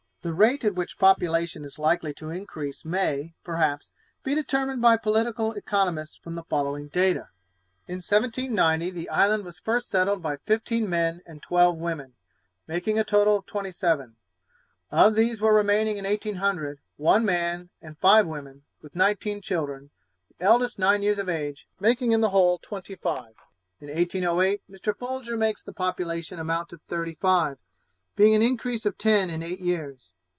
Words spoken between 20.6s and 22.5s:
nine years of age, making in the